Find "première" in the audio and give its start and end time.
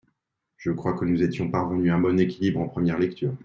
2.67-2.97